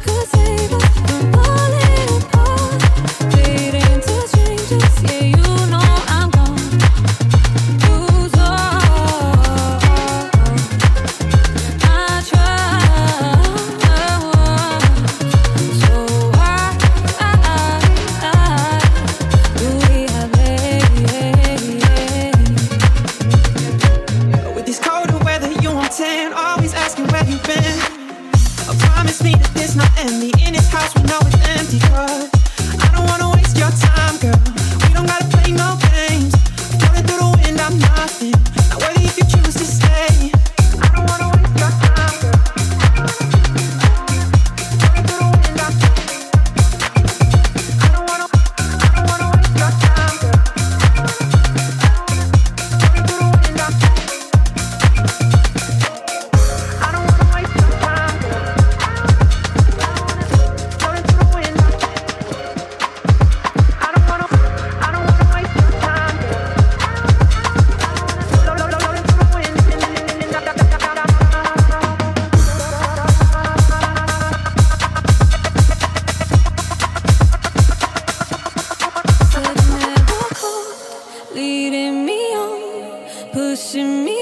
[0.00, 0.33] cause
[28.72, 30.22] promise me that there's not end.
[30.22, 31.80] The in his house, we know it's empty.
[31.80, 32.33] Cause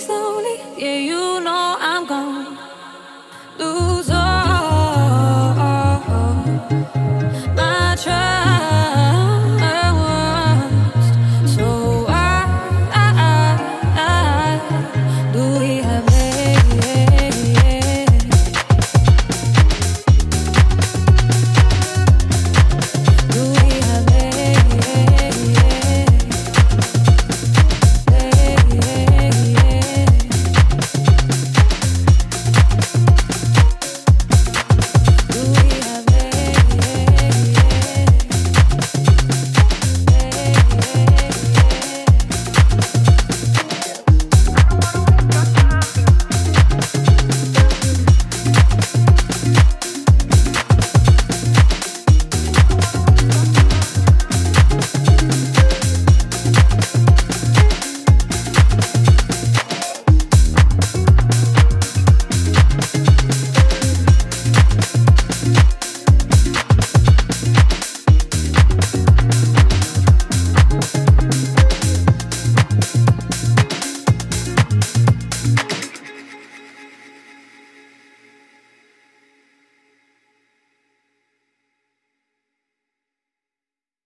[0.00, 0.56] slowly.
[0.76, 2.58] Yeah, you know I'm gone.
[3.58, 3.87] Lose